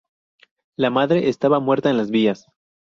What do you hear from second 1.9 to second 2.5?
en las vías.